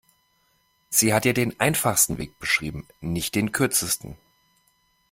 [0.89, 4.17] Sie hat dir den einfachsten Weg beschrieben, nicht den kürzesten.